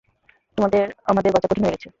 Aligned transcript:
তোমাদের 0.57 0.85
আমাদের 1.05 1.31
বাঁচা 1.31 1.47
কঠিন 1.47 1.63
হয়ে 1.63 1.75
গেছে। 1.75 1.89